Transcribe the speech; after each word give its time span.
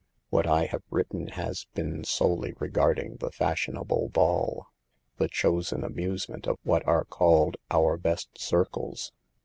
What 0.31 0.47
I 0.47 0.65
have 0.65 0.81
written 0.89 1.27
has 1.27 1.67
been 1.75 2.03
solely 2.05 2.53
regarding 2.57 3.17
the 3.17 3.29
fashionable 3.29 4.09
ball, 4.09 4.65
the 5.17 5.27
chosen 5.27 5.83
amusement 5.83 6.47
of 6.47 6.57
what 6.63 6.83
are 6.87 7.05
called 7.05 7.57
"our 7.69 7.97
best 7.97 8.29
circles." 8.41 9.11